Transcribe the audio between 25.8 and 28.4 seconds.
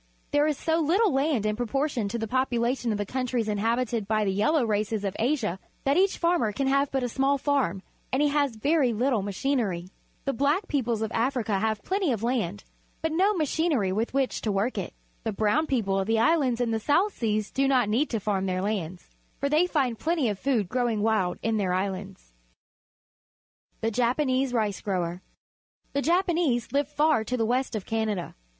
The Japa nese live far to the west of Canada.